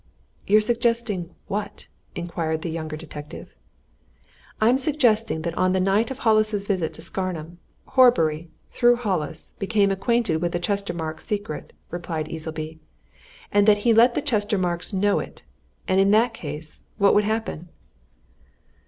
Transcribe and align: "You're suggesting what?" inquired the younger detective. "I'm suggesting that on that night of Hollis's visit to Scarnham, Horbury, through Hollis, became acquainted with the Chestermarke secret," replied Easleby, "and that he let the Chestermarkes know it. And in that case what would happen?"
"You're 0.47 0.61
suggesting 0.61 1.29
what?" 1.47 1.87
inquired 2.15 2.63
the 2.63 2.71
younger 2.71 2.97
detective. 2.97 3.53
"I'm 4.59 4.79
suggesting 4.79 5.43
that 5.43 5.55
on 5.55 5.73
that 5.73 5.79
night 5.81 6.09
of 6.09 6.17
Hollis's 6.25 6.63
visit 6.63 6.91
to 6.95 7.03
Scarnham, 7.03 7.59
Horbury, 7.85 8.49
through 8.71 8.95
Hollis, 8.95 9.53
became 9.59 9.91
acquainted 9.91 10.37
with 10.41 10.53
the 10.53 10.59
Chestermarke 10.59 11.21
secret," 11.21 11.71
replied 11.91 12.29
Easleby, 12.29 12.79
"and 13.51 13.67
that 13.67 13.77
he 13.85 13.93
let 13.93 14.15
the 14.15 14.23
Chestermarkes 14.23 14.91
know 14.91 15.19
it. 15.19 15.43
And 15.87 15.99
in 16.01 16.09
that 16.09 16.33
case 16.33 16.81
what 16.97 17.13
would 17.13 17.25
happen?" 17.25 17.69